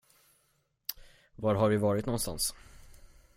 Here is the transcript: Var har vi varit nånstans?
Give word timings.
Var 1.35 1.55
har 1.55 1.69
vi 1.69 1.77
varit 1.77 2.05
nånstans? 2.05 2.53